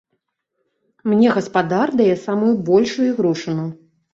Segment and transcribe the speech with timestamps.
[1.11, 3.71] Мне гаспадар дае самую большую ігрушыну.